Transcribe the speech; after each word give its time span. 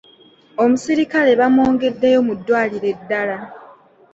Omusirikale 0.63 1.31
bamwongeddeyo 1.39 2.19
mu 2.27 2.33
ddwaliro 2.39 2.87
eddala. 2.95 3.37